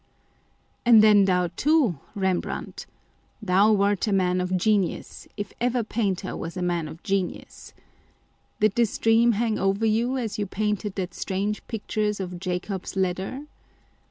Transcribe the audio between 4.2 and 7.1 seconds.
of genius, if ever painter was a man of